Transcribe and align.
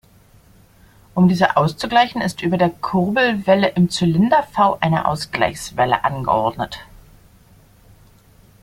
Um 1.13 1.27
diese 1.29 1.57
auszugleichen, 1.57 2.23
ist 2.23 2.41
über 2.41 2.57
der 2.57 2.71
Kurbelwelle 2.71 3.67
im 3.69 3.91
Zylinder-V 3.91 4.79
eine 4.79 5.07
Ausgleichswelle 5.07 6.03
angeordnet. 6.03 6.79